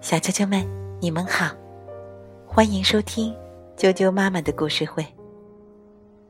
[0.00, 0.66] 小啾啾们，
[1.00, 1.50] 你们好，
[2.46, 3.34] 欢迎收听
[3.76, 5.04] 啾啾妈妈的故事会。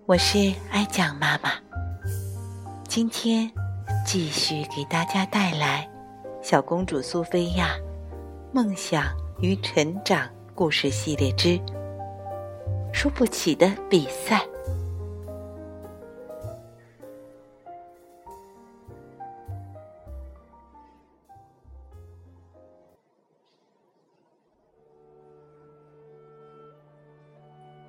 [0.06, 1.50] 我是爱讲妈妈，
[2.88, 3.50] 今天
[4.06, 5.88] 继续给大家带来
[6.46, 7.76] 《小公主苏菲亚
[8.52, 9.04] 梦想
[9.40, 11.60] 与成长故事系列之
[12.92, 14.36] 输不起的比赛》。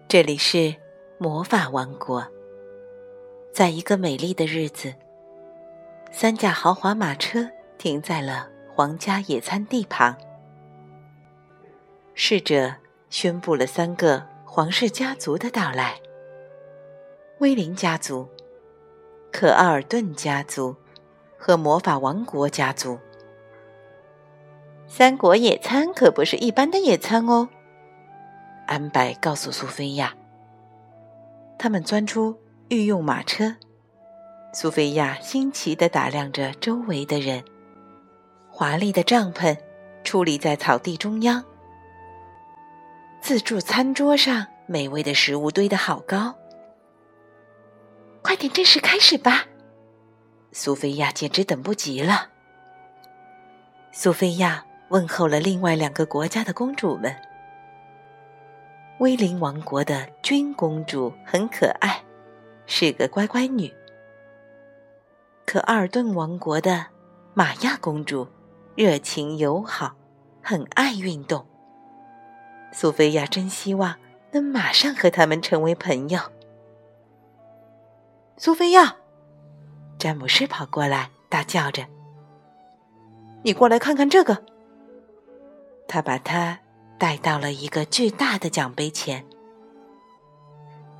[0.10, 0.76] 这里是
[1.20, 2.26] 魔法王国。
[3.54, 4.92] 在一个美丽的日子，
[6.12, 10.18] 三架豪华马车停在了皇家野餐地旁。
[12.16, 12.74] 侍者
[13.12, 16.02] 宣布了三个皇室家族的到来：
[17.38, 18.28] 威灵家族、
[19.32, 20.76] 可奥尔顿家族
[21.38, 22.98] 和魔法王国家族。
[24.88, 27.48] 三国野餐可不是一般的野餐哦。
[28.70, 30.14] 安柏告诉苏菲亚
[31.58, 32.40] ：“他们钻出
[32.70, 33.56] 御用马车。”
[34.54, 37.44] 苏菲亚新奇地打量着周围的人。
[38.48, 39.58] 华丽的帐篷
[40.04, 41.44] 矗立在草地中央，
[43.20, 46.36] 自助餐桌上美味的食物堆得好高。
[48.22, 49.46] 快点正式开始吧！
[50.52, 52.30] 苏菲亚简直等不及了。
[53.92, 57.16] 苏菲亚问候了另外两个国家的公主们。
[59.00, 62.04] 威灵王国的君公主很可爱，
[62.66, 63.74] 是个乖乖女。
[65.46, 66.86] 可阿尔顿王国的
[67.34, 68.28] 玛亚公主
[68.76, 69.96] 热情友好，
[70.44, 71.46] 很爱运动。
[72.74, 73.96] 苏菲亚真希望
[74.34, 76.20] 能马上和他们成为朋友。
[78.36, 78.98] 苏菲亚，
[79.98, 81.88] 詹姆斯跑过来大叫着
[83.44, 84.44] ：“你过来看看这个！”
[85.88, 86.60] 他把他。
[87.00, 89.26] 带到了一个巨大的奖杯前，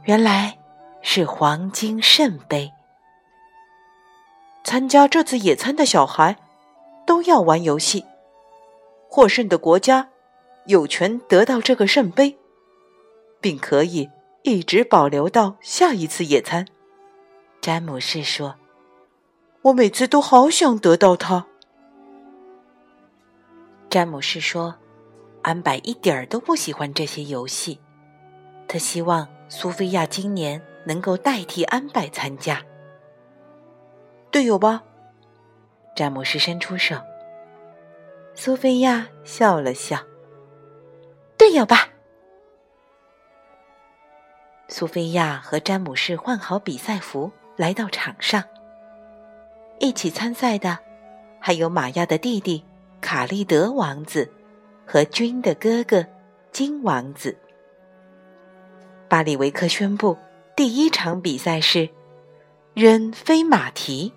[0.06, 0.58] 原来
[1.02, 2.72] 是黄金圣杯。
[4.64, 6.38] 参加这次野餐的小孩
[7.06, 8.06] 都要玩游戏，
[9.10, 10.10] 获胜的国家
[10.68, 12.38] 有权得到这个圣杯，
[13.42, 14.10] 并可以
[14.44, 16.66] 一直保留到下一次野餐。
[17.60, 18.56] 詹姆士说
[19.64, 21.46] ：“我每次都好想得到它。”
[23.92, 24.76] 詹姆士说。
[25.50, 27.80] 安柏一点儿都不喜欢这些游戏，
[28.68, 32.62] 他希望苏菲亚今年能够代替安柏参加。
[34.30, 34.84] 队友吧，
[35.96, 36.96] 詹姆斯伸出手。
[38.36, 39.98] 苏菲亚笑了笑。
[41.36, 41.90] 队友吧。
[44.68, 48.44] 苏菲亚和詹姆士换好比赛服，来到场上。
[49.80, 50.78] 一起参赛的
[51.40, 52.64] 还有玛亚的弟弟
[53.02, 54.32] 卡利德王子。
[54.92, 56.04] 和君的哥哥
[56.52, 57.38] 金王子，
[59.08, 60.18] 巴里维克宣布，
[60.56, 61.88] 第一场比赛是
[62.74, 64.12] 扔飞马蹄，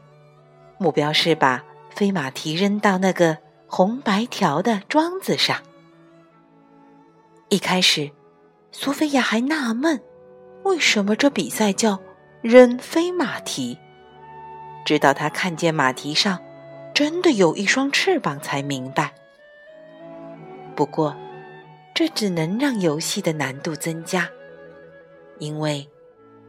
[0.78, 5.59] 目标是把飞马蹄扔到那个红白条的桩子上。
[7.50, 8.10] 一开始，
[8.71, 10.03] 苏菲亚还纳闷，
[10.62, 12.00] 为什么这比赛叫
[12.41, 13.77] 扔飞马蹄，
[14.87, 16.39] 直到她看见马蹄上
[16.94, 19.12] 真的有一双翅膀，才明白。
[20.75, 21.15] 不过，
[21.94, 24.28] 这只能让游戏的难度增加，
[25.38, 25.88] 因为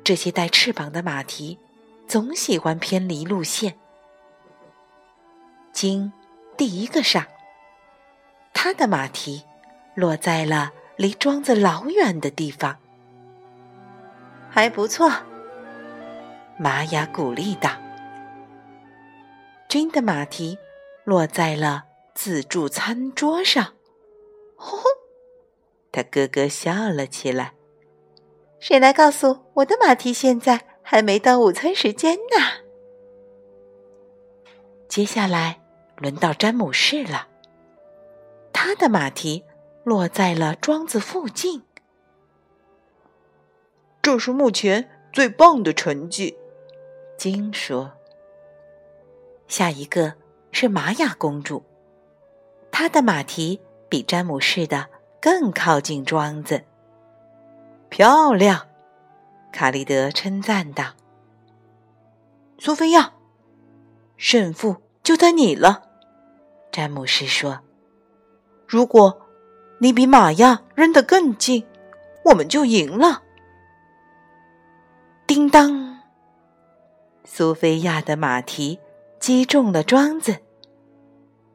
[0.04, 1.60] 这些带翅膀的马蹄
[2.08, 3.76] 总喜欢偏离路线。
[5.72, 6.14] 金
[6.56, 7.26] 第一个上，
[8.54, 9.44] 他的马蹄
[9.96, 12.78] 落在了离庄子老远的地方。
[14.50, 15.12] 还不错，
[16.58, 17.72] 玛雅鼓励道。
[19.68, 20.58] 君的马蹄
[21.04, 23.74] 落在了自助餐桌上。
[24.64, 24.84] 吼吼，
[25.92, 27.54] 他咯咯笑了起来。
[28.60, 32.64] 谁来告诉我的马蹄现在还没到午餐时间呢？
[34.88, 35.62] 接下来
[35.98, 37.28] 轮到詹姆士了，
[38.54, 39.44] 他的马蹄
[39.84, 41.64] 落在了庄子附近。
[44.02, 46.38] 这是目前最棒的成绩，
[47.18, 47.92] 金说。
[49.48, 50.14] 下一个
[50.52, 51.64] 是玛雅公主，
[52.72, 53.60] 她的马蹄。
[53.94, 54.88] 比詹姆士的
[55.22, 56.64] 更靠近庄子，
[57.90, 58.66] 漂亮！
[59.52, 60.84] 卡利德称赞道。
[62.58, 63.14] 苏菲亚，
[64.18, 65.84] 胜负就在你了，
[66.72, 67.60] 詹姆士说。
[68.68, 69.16] 如果
[69.78, 71.64] 你比玛亚扔得更近，
[72.26, 73.22] 我们就赢了。
[75.28, 76.00] 叮当，
[77.26, 78.80] 苏菲亚的马蹄
[79.20, 80.36] 击中了庄子。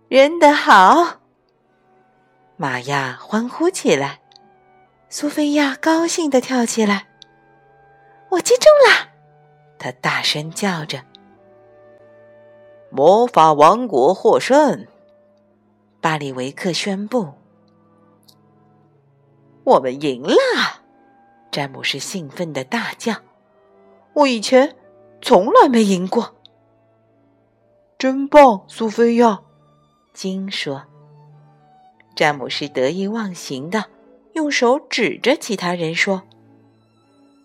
[0.06, 1.18] 扔得好！
[2.60, 4.18] 玛雅欢呼起来，
[5.08, 7.06] 苏菲亚高兴地跳起来。
[8.30, 9.10] 我击中了！
[9.78, 11.04] 她大声叫着。
[12.90, 14.88] 魔法王国获胜！
[16.00, 17.34] 巴里维克宣布
[19.62, 20.34] ：“我们赢了！”
[21.52, 23.14] 詹姆士兴奋的大叫
[24.14, 24.74] ：“我以前
[25.22, 26.34] 从来没赢过！”
[27.96, 29.42] 真棒，苏菲亚！
[30.12, 30.82] 金说。
[32.18, 33.84] 詹姆士得意忘形的
[34.32, 36.24] 用手指着其他人说：“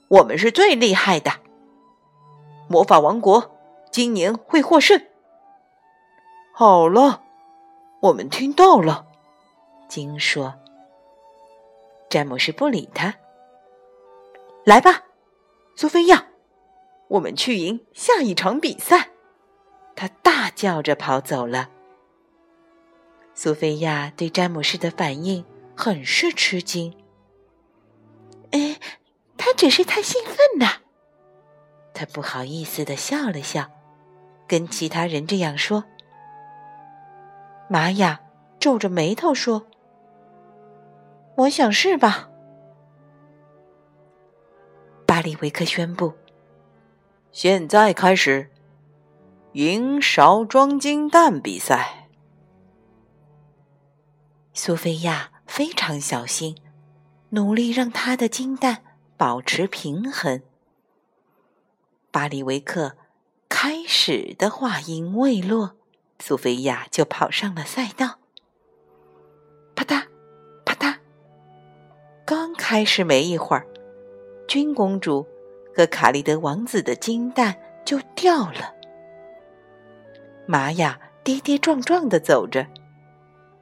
[0.10, 1.32] 我们是最厉害的！
[2.68, 3.56] 魔法王国
[3.92, 5.00] 今年会获胜！”
[6.52, 7.22] 好了，
[8.02, 9.06] 我们听到了。
[9.88, 10.56] 金说
[12.10, 13.14] ：“詹姆士不理他。
[14.64, 15.04] 来吧，
[15.76, 16.26] 苏菲亚，
[17.10, 19.10] 我们去赢下一场比赛。”
[19.96, 21.70] 他大叫着跑走了。
[23.36, 25.44] 苏菲亚对詹姆士的反应
[25.76, 26.96] 很是吃惊。
[28.52, 28.78] 哎，
[29.38, 30.82] 他只是太兴奋了。
[31.94, 33.70] 他不好意思的笑了笑，
[34.48, 35.84] 跟其他人这样说。
[37.68, 38.20] 玛雅
[38.60, 39.66] 皱着眉头说
[41.38, 42.30] ：“我想是吧。”
[45.08, 46.14] 巴里维克宣布
[47.32, 48.52] ：“现在开始，
[49.54, 52.00] 银勺装金蛋比赛。”
[54.56, 56.56] 苏菲亚非常小心，
[57.30, 58.84] 努力让她的金蛋
[59.18, 60.42] 保持平衡。
[62.12, 62.96] 巴里维克
[63.50, 65.76] 开始的话音未落。
[66.20, 68.20] 苏菲亚就跑上了赛道，
[69.76, 70.06] 啪嗒，
[70.64, 70.98] 啪嗒。
[72.24, 73.68] 刚开始没一会儿，
[74.48, 75.26] 君公主
[75.76, 78.74] 和卡利德王子的金蛋就掉了。
[80.46, 82.66] 玛雅跌跌撞撞的走着，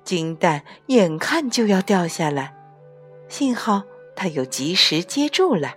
[0.03, 2.55] 金蛋眼看就要掉下来，
[3.27, 3.83] 幸好
[4.15, 5.75] 他有及时接住了。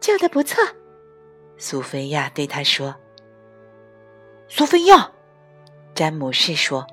[0.00, 0.62] 救的不错，
[1.56, 2.96] 苏菲亚对他说
[4.48, 5.10] ：“苏菲亚。”
[5.94, 6.86] 詹姆士说：“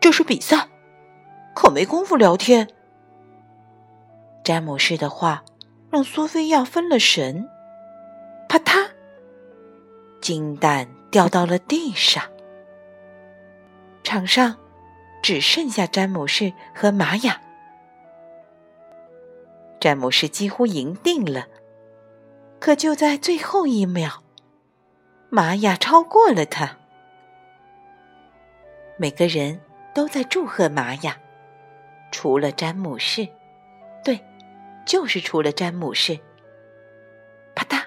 [0.00, 0.68] 这是比赛，
[1.54, 2.68] 可没工夫聊天。”
[4.42, 5.44] 詹姆士的话
[5.90, 7.48] 让苏菲亚分了神，
[8.48, 8.88] 啪嗒，
[10.20, 12.24] 金蛋掉到了地上。
[14.02, 14.56] 场上
[15.22, 17.40] 只剩下詹姆士和玛雅。
[19.78, 21.46] 詹姆士几乎赢定了，
[22.58, 24.22] 可就在最后一秒，
[25.30, 26.76] 玛雅超过了他。
[28.98, 29.60] 每个人
[29.94, 31.18] 都在祝贺玛雅，
[32.10, 33.26] 除了詹姆士。
[34.04, 34.22] 对，
[34.84, 36.18] 就是除了詹姆士。
[37.54, 37.82] 啪嗒，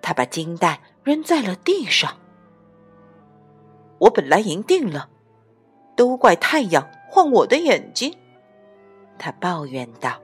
[0.00, 2.18] 他把金蛋扔在了地上。
[3.98, 5.10] 我本来赢定了，
[6.00, 8.16] 都怪太阳晃我的眼睛。
[9.18, 10.18] 他抱怨道：“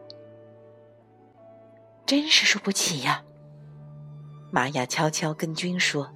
[2.07, 3.23] 真是输不起呀。”
[4.51, 6.11] 玛雅悄悄跟君说。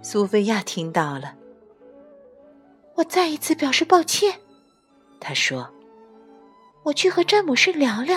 [0.00, 1.34] 苏菲亚听到了。
[2.94, 4.38] 我再一次表示抱歉，
[5.18, 5.68] 他说
[6.86, 8.16] ：“我去和詹姆士聊聊。”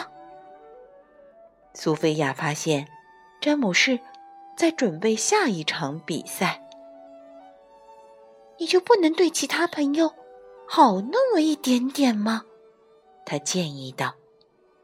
[1.73, 2.87] 苏菲亚发现，
[3.41, 3.99] 詹姆士
[4.55, 6.62] 在准备下一场比赛。
[8.63, 10.13] 你就不能对其他朋友
[10.65, 12.45] 好那么一点点吗？
[13.25, 14.15] 他建议道。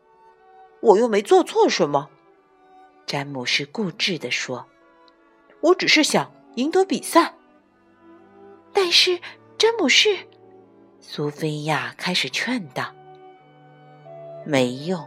[0.84, 2.10] “我又没做错什么。”
[3.08, 4.66] 詹姆士固执地说
[5.64, 7.36] ，“我只是想赢得比赛。”
[8.74, 9.18] 但是。
[9.58, 10.18] 詹姆士，
[11.02, 12.94] 苏菲亚开始劝道
[14.46, 15.06] ：“没用，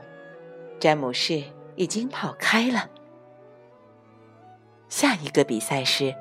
[0.79, 1.43] 詹姆士
[1.75, 2.91] 已经跑开了。
[4.91, 6.15] 下一个比赛是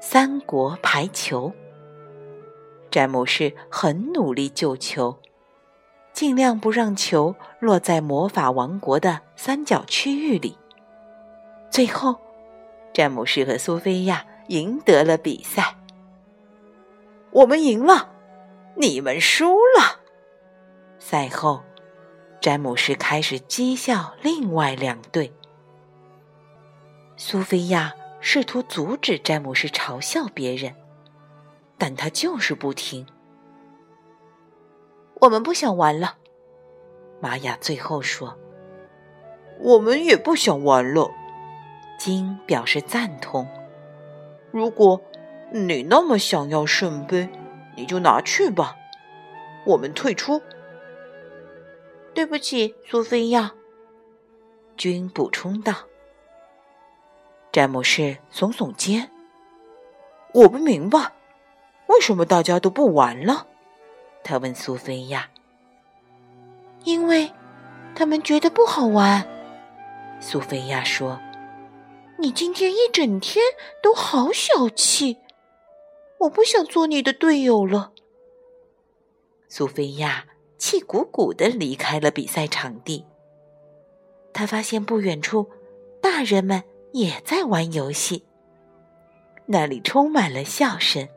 [0.00, 1.52] 三国排球。
[2.90, 5.18] 詹姆士很努力救球，
[6.12, 10.58] 尽量不让球落在魔法王国的三角区域里。
[11.70, 12.20] 最后，
[12.92, 15.76] 詹姆士和苏菲亚赢得了比赛。”
[17.32, 18.10] 我们赢了，
[18.74, 20.00] 你们输了。
[20.98, 21.62] 赛后，
[22.40, 25.32] 詹姆士开始讥笑另外两队。
[27.16, 30.74] 苏菲亚试图阻止詹姆士嘲笑别人，
[31.80, 33.04] 但他就是不听。
[35.22, 36.18] 我们不想玩了，
[37.20, 38.38] 玛雅最后说。
[39.58, 41.10] 我们也不想玩了，
[41.98, 43.48] 金表示赞同。
[44.52, 45.00] 如果。
[45.52, 47.28] 你那么想要圣杯，
[47.74, 48.76] 你就拿去吧。
[49.66, 50.40] 我们退出。
[52.14, 53.52] 对不起，苏菲亚。
[54.76, 55.74] 君补充道。
[57.50, 59.10] 詹姆士耸耸肩。
[60.34, 61.14] 我不明白，
[61.90, 63.48] 为什么大家都不玩了？
[64.22, 65.28] 他问苏菲亚。
[66.84, 67.32] 因为，
[67.96, 69.26] 他们觉得不好玩。
[70.20, 71.18] 苏菲亚说
[72.18, 73.44] ：“你今天一整天
[73.82, 75.18] 都好小气，
[76.20, 77.92] 我不想做你的队友了。”
[79.48, 80.26] 苏菲亚
[80.58, 83.04] 气鼓鼓的离开了比赛场地。
[84.32, 85.50] 他发现不远处，
[86.00, 88.24] 大人们也在玩游戏。
[89.46, 91.08] 那里充满了笑声，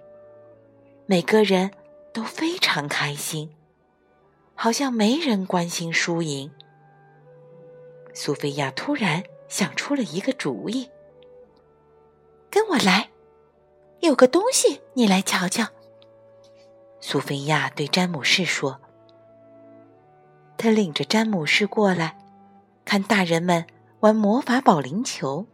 [1.06, 1.72] 每个人
[2.14, 3.54] 都非常开心，
[4.56, 6.52] 好像没人关心输赢。
[8.14, 10.90] 苏菲亚突然想出了一个主意
[12.50, 13.10] ：“跟我来，
[14.02, 15.68] 有个东西，你来瞧瞧。”
[17.02, 18.80] 苏菲亚对詹姆士说
[20.58, 22.18] ：“他领着詹姆士过来。”
[22.86, 23.66] 看大人们
[24.02, 25.46] 玩魔法保龄球，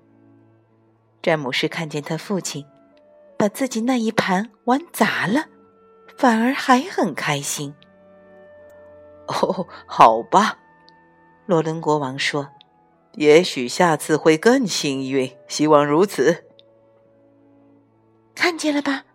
[1.21, 2.65] 詹姆士看见他父亲
[3.39, 5.45] 把自己那一盘玩砸了，
[6.17, 7.73] 反而还很开心。
[9.27, 10.59] 哦，好吧，
[11.45, 12.49] 罗伦国王说
[13.15, 16.43] ：“也许下次会更幸运，希望如此。”
[18.35, 19.05] 看见了吧？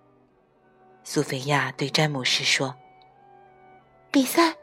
[1.02, 2.76] 苏菲亚对詹姆士说
[4.11, 4.54] ：“比赛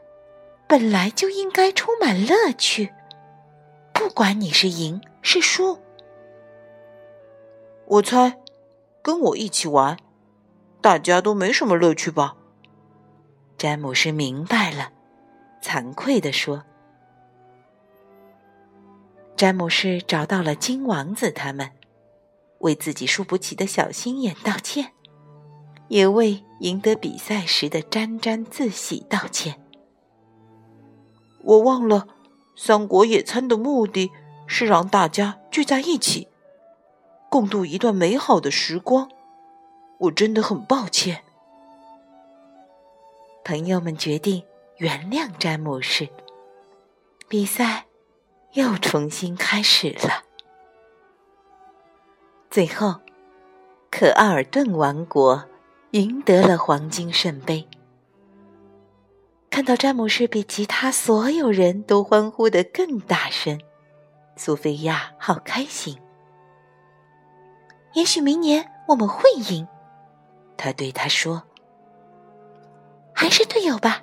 [0.66, 2.92] 本来就应该充满乐趣。”
[3.94, 5.78] 不管你是赢是输，
[7.86, 8.41] 我猜
[9.02, 9.96] 跟我一起玩，
[10.80, 12.36] 大家都没什么乐趣吧？
[13.58, 14.92] 詹姆斯明白了，
[15.60, 16.64] 惭愧地说
[19.36, 21.70] ：“詹姆斯找到了金王子他们，
[22.60, 24.92] 为自己输不起的小心眼道歉，
[25.88, 29.60] 也为赢得比赛时的沾沾自喜道歉。
[31.42, 32.06] 我忘了。”
[32.54, 34.10] 三国野餐的目的
[34.46, 36.28] 是让大家聚在一起，
[37.32, 39.08] 共度一段美好的时光。
[39.96, 41.24] 我真的很抱歉。
[43.42, 44.44] 朋友们决定
[44.76, 46.10] 原谅詹姆士。
[47.28, 47.86] 比赛
[48.52, 50.24] 又重新开始了。
[52.50, 52.96] 最后，
[53.90, 55.46] 可奥尔顿王国
[55.92, 57.66] 赢得了黄金圣杯。
[59.48, 63.58] 看到詹姆士比其他所有人都欢呼的更大声，
[64.36, 65.98] 苏菲亚好开心。
[67.94, 69.66] 也许明年我们会赢，
[70.56, 71.42] 他对他说
[73.14, 74.02] ：“还是队友吧。”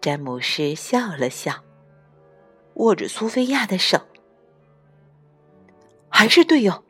[0.00, 1.52] 詹姆士笑了笑，
[2.74, 3.98] 握着苏菲亚的手
[6.08, 6.84] ：“还是队友。”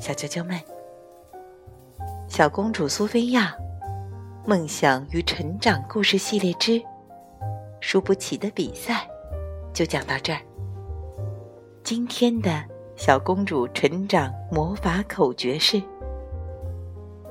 [0.00, 0.58] 小啾啾们，
[2.28, 3.54] 小公主苏菲亚
[4.44, 6.82] 梦想与成长故事系列之
[7.80, 9.08] 输不起的比赛
[9.72, 10.40] 就讲到这儿。
[11.84, 12.60] 今天的
[12.96, 15.80] 小公主成长魔法口诀是：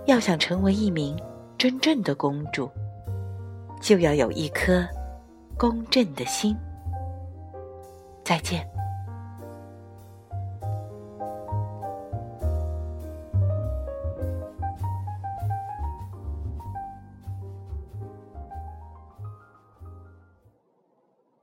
[0.06, 1.20] 要想成为一名
[1.58, 2.72] 真正的公主，
[3.82, 4.88] 就要有一颗
[5.58, 6.56] 公正的心。
[8.24, 8.65] 再见。